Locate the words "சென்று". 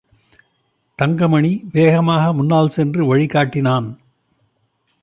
2.69-3.15